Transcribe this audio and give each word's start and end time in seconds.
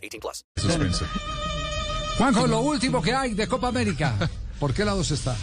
18 0.00 0.20
plus. 0.20 1.02
Juanjo, 2.18 2.46
lo 2.46 2.60
último 2.60 3.00
que 3.02 3.14
hay 3.14 3.34
de 3.34 3.46
Copa 3.46 3.68
América. 3.68 4.28
¿Por 4.58 4.74
qué 4.74 4.84
lados 4.84 5.10
está? 5.10 5.36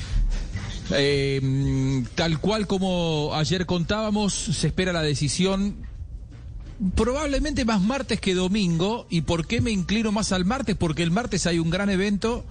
Eh, 0.91 2.03
tal 2.15 2.39
cual 2.39 2.67
como 2.67 3.31
ayer 3.33 3.65
contábamos, 3.65 4.33
se 4.33 4.67
espera 4.67 4.93
la 4.93 5.01
decisión 5.01 5.85
probablemente 6.95 7.65
más 7.65 7.81
martes 7.81 8.21
que 8.21 8.35
domingo. 8.35 9.07
¿Y 9.09 9.21
por 9.21 9.47
qué 9.47 9.59
me 9.61 9.71
inclino 9.71 10.11
más 10.11 10.31
al 10.31 10.45
martes? 10.45 10.75
Porque 10.75 11.01
el 11.01 11.09
martes 11.09 11.47
hay 11.47 11.57
un 11.57 11.71
gran 11.71 11.89
evento 11.89 12.45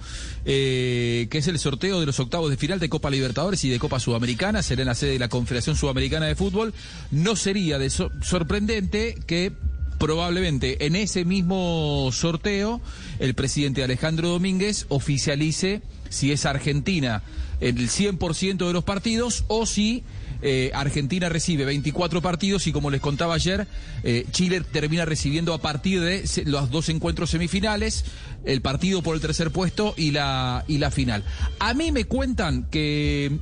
eh, 0.44 1.28
que 1.30 1.38
es 1.38 1.46
el 1.46 1.58
sorteo 1.60 2.00
de 2.00 2.06
los 2.06 2.18
octavos 2.18 2.50
de 2.50 2.56
final 2.56 2.80
de 2.80 2.88
Copa 2.88 3.08
Libertadores 3.10 3.62
y 3.64 3.68
de 3.70 3.78
Copa 3.78 4.00
Sudamericana. 4.00 4.62
Será 4.64 4.82
en 4.82 4.88
la 4.88 4.94
sede 4.96 5.12
de 5.12 5.18
la 5.20 5.28
Confederación 5.28 5.76
Sudamericana 5.76 6.26
de 6.26 6.34
Fútbol. 6.34 6.74
No 7.12 7.36
sería 7.36 7.78
de 7.78 7.88
so- 7.90 8.10
sorprendente 8.22 9.14
que 9.28 9.52
probablemente 9.98 10.86
en 10.86 10.96
ese 10.96 11.24
mismo 11.24 12.10
sorteo 12.12 12.80
el 13.18 13.34
presidente 13.34 13.82
Alejandro 13.82 14.28
Domínguez 14.28 14.86
oficialice 14.88 15.82
si 16.08 16.32
es 16.32 16.46
Argentina 16.46 17.22
en 17.60 17.78
el 17.78 17.88
100% 17.88 18.66
de 18.66 18.72
los 18.72 18.84
partidos 18.84 19.44
o 19.48 19.66
si 19.66 20.04
eh, 20.42 20.70
Argentina 20.74 21.28
recibe 21.28 21.64
24 21.64 22.20
partidos 22.20 22.66
y 22.66 22.72
como 22.72 22.90
les 22.90 23.00
contaba 23.00 23.34
ayer, 23.34 23.66
eh, 24.02 24.26
Chile 24.32 24.60
termina 24.60 25.04
recibiendo 25.04 25.54
a 25.54 25.58
partir 25.58 26.00
de 26.00 26.24
los 26.44 26.70
dos 26.70 26.88
encuentros 26.88 27.30
semifinales, 27.30 28.04
el 28.44 28.60
partido 28.60 29.02
por 29.02 29.14
el 29.14 29.22
tercer 29.22 29.50
puesto 29.50 29.94
y 29.96 30.10
la, 30.10 30.64
y 30.68 30.78
la 30.78 30.90
final. 30.90 31.24
A 31.58 31.74
mí 31.74 31.90
me 31.90 32.04
cuentan 32.04 32.64
que 32.70 33.38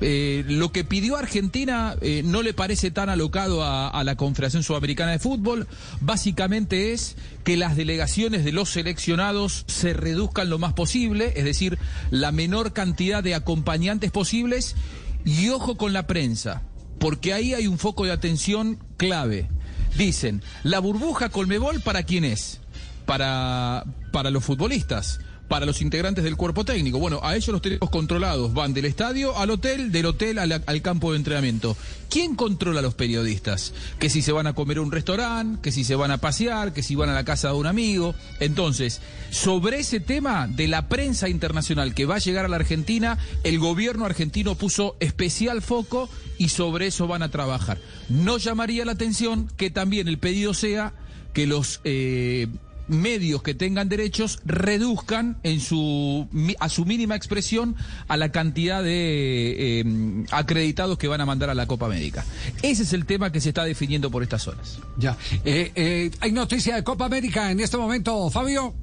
eh, 0.00 0.44
lo 0.46 0.70
que 0.70 0.84
pidió 0.84 1.16
Argentina 1.16 1.96
eh, 2.00 2.22
no 2.24 2.42
le 2.42 2.54
parece 2.54 2.90
tan 2.90 3.08
alocado 3.08 3.64
a, 3.64 3.88
a 3.88 4.04
la 4.04 4.16
Confederación 4.16 4.62
Sudamericana 4.62 5.12
de 5.12 5.18
Fútbol. 5.18 5.66
Básicamente 6.00 6.92
es 6.92 7.16
que 7.44 7.56
las 7.56 7.76
delegaciones 7.76 8.44
de 8.44 8.52
los 8.52 8.70
seleccionados 8.70 9.64
se 9.66 9.94
reduzcan 9.94 10.50
lo 10.50 10.58
más 10.58 10.72
posible, 10.72 11.32
es 11.36 11.44
decir, 11.44 11.78
la 12.10 12.30
menor 12.30 12.72
cantidad 12.72 13.22
de 13.22 13.34
acompañantes 13.34 14.10
posibles. 14.12 14.76
Y 15.24 15.48
ojo 15.48 15.76
con 15.76 15.92
la 15.92 16.06
prensa, 16.06 16.62
porque 17.00 17.34
ahí 17.34 17.52
hay 17.52 17.66
un 17.66 17.78
foco 17.78 18.04
de 18.04 18.12
atención 18.12 18.78
clave. 18.96 19.48
Dicen, 19.96 20.42
la 20.62 20.78
burbuja 20.78 21.28
Colmebol 21.28 21.80
para 21.80 22.04
quién 22.04 22.24
es? 22.24 22.60
Para, 23.04 23.84
para 24.12 24.30
los 24.30 24.44
futbolistas 24.44 25.18
para 25.48 25.66
los 25.66 25.80
integrantes 25.80 26.22
del 26.24 26.36
cuerpo 26.36 26.64
técnico. 26.64 26.98
Bueno, 26.98 27.20
a 27.22 27.34
ellos 27.34 27.48
los 27.48 27.62
tenemos 27.62 27.90
controlados. 27.90 28.52
Van 28.52 28.74
del 28.74 28.84
estadio 28.84 29.36
al 29.36 29.50
hotel, 29.50 29.90
del 29.90 30.06
hotel 30.06 30.38
al, 30.38 30.82
campo 30.82 31.12
de 31.12 31.18
entrenamiento. 31.18 31.76
¿Quién 32.10 32.36
controla 32.36 32.80
a 32.80 32.82
los 32.82 32.94
periodistas? 32.94 33.72
Que 33.98 34.10
si 34.10 34.22
se 34.22 34.32
van 34.32 34.46
a 34.46 34.54
comer 34.54 34.78
a 34.78 34.82
un 34.82 34.92
restaurante, 34.92 35.60
que 35.62 35.72
si 35.72 35.84
se 35.84 35.94
van 35.94 36.10
a 36.10 36.18
pasear, 36.18 36.72
que 36.72 36.82
si 36.82 36.94
van 36.94 37.08
a 37.08 37.14
la 37.14 37.24
casa 37.24 37.48
de 37.48 37.54
un 37.54 37.66
amigo. 37.66 38.14
Entonces, 38.40 39.00
sobre 39.30 39.80
ese 39.80 40.00
tema 40.00 40.46
de 40.46 40.68
la 40.68 40.88
prensa 40.88 41.28
internacional 41.28 41.94
que 41.94 42.06
va 42.06 42.16
a 42.16 42.20
llegar 42.20 42.44
a 42.44 42.48
la 42.48 42.56
Argentina, 42.56 43.18
el 43.42 43.58
gobierno 43.58 44.04
argentino 44.04 44.54
puso 44.54 44.96
especial 45.00 45.62
foco 45.62 46.08
y 46.36 46.50
sobre 46.50 46.86
eso 46.88 47.06
van 47.06 47.22
a 47.22 47.30
trabajar. 47.30 47.78
No 48.08 48.38
llamaría 48.38 48.84
la 48.84 48.92
atención 48.92 49.48
que 49.56 49.70
también 49.70 50.08
el 50.08 50.18
pedido 50.18 50.54
sea 50.54 50.92
que 51.32 51.46
los 51.46 51.80
eh, 51.84 52.48
medios 52.88 53.42
que 53.42 53.54
tengan 53.54 53.88
derechos 53.88 54.40
reduzcan 54.44 55.38
en 55.42 55.60
su 55.60 56.28
a 56.58 56.68
su 56.68 56.84
mínima 56.84 57.14
expresión 57.14 57.76
a 58.08 58.16
la 58.16 58.32
cantidad 58.32 58.82
de 58.82 59.80
eh, 59.80 60.24
acreditados 60.30 60.98
que 60.98 61.08
van 61.08 61.20
a 61.20 61.26
mandar 61.26 61.50
a 61.50 61.54
la 61.54 61.66
Copa 61.66 61.86
América. 61.86 62.24
Ese 62.62 62.82
es 62.82 62.92
el 62.92 63.06
tema 63.06 63.30
que 63.32 63.40
se 63.40 63.50
está 63.50 63.64
definiendo 63.64 64.10
por 64.10 64.22
estas 64.22 64.46
horas. 64.48 64.78
Ya. 64.96 65.16
Eh, 65.44 65.72
eh, 65.74 66.10
¿Hay 66.20 66.32
noticia 66.32 66.74
de 66.74 66.84
Copa 66.84 67.06
América 67.06 67.50
en 67.50 67.60
este 67.60 67.76
momento, 67.76 68.30
Fabio? 68.30 68.74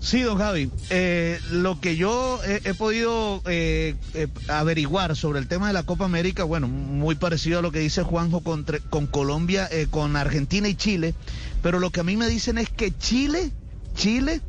Sí, 0.00 0.22
don 0.22 0.38
Javi. 0.38 0.70
Eh, 0.88 1.38
lo 1.50 1.78
que 1.78 1.94
yo 1.94 2.40
he, 2.44 2.62
he 2.64 2.74
podido 2.74 3.42
eh, 3.44 3.94
eh, 4.14 4.28
averiguar 4.48 5.14
sobre 5.14 5.38
el 5.38 5.46
tema 5.46 5.66
de 5.66 5.74
la 5.74 5.82
Copa 5.82 6.06
América, 6.06 6.42
bueno, 6.44 6.68
muy 6.68 7.16
parecido 7.16 7.58
a 7.58 7.62
lo 7.62 7.70
que 7.70 7.80
dice 7.80 8.02
Juanjo 8.02 8.40
con, 8.40 8.64
con 8.88 9.06
Colombia, 9.06 9.68
eh, 9.70 9.88
con 9.90 10.16
Argentina 10.16 10.68
y 10.68 10.74
Chile, 10.74 11.14
pero 11.62 11.78
lo 11.80 11.90
que 11.90 12.00
a 12.00 12.02
mí 12.02 12.16
me 12.16 12.28
dicen 12.28 12.56
es 12.56 12.70
que 12.70 12.96
Chile, 12.96 13.52
Chile 13.94 14.40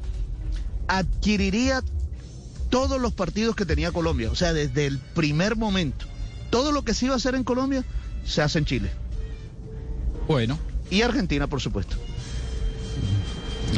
adquiriría 0.87 1.83
todos 2.69 3.01
los 3.01 3.11
partidos 3.11 3.55
que 3.57 3.65
tenía 3.65 3.91
Colombia, 3.91 4.31
o 4.31 4.35
sea, 4.35 4.53
desde 4.53 4.85
el 4.85 4.99
primer 4.99 5.57
momento. 5.57 6.05
Todo 6.49 6.71
lo 6.71 6.83
que 6.83 6.93
se 6.93 7.05
iba 7.05 7.13
a 7.13 7.17
hacer 7.17 7.35
en 7.35 7.43
Colombia 7.43 7.83
se 8.25 8.41
hace 8.41 8.59
en 8.59 8.65
Chile. 8.65 8.91
Bueno, 10.27 10.57
Y 10.89 11.01
Argentina, 11.01 11.47
por 11.47 11.59
supuesto. 11.59 11.97